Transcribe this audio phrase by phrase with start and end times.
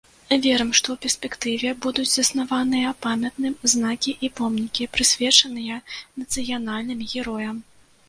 [0.43, 5.75] Верым, што ў перспектыве будуць заснаваныя памятным знакі і помнікі, прысвечаныя
[6.19, 7.67] нацыянальным героям.